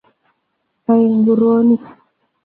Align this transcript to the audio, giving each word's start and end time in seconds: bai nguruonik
bai 0.85 1.03
nguruonik 1.19 1.83